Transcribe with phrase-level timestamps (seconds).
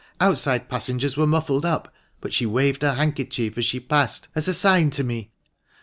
[0.19, 4.53] Outside passengers were muffled up, but she waved her handkerchief as she passed, as a
[4.55, 5.31] sign to me."